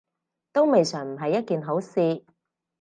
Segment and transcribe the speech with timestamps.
[0.51, 2.25] 都未嘗唔係一件好事